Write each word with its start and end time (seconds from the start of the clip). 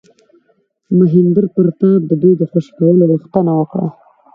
مهیندراپراتاپ 0.97 2.01
د 2.09 2.11
دوی 2.21 2.33
د 2.37 2.43
خوشي 2.51 2.71
کولو 2.77 3.03
غوښتنه 3.11 3.51
وکړه. 3.55 3.87